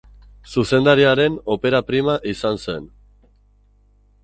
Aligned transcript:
Zuzendariaren 0.53 1.35
opera 1.57 1.81
prima 1.91 2.17
izan 2.33 2.59
zen. 2.65 2.91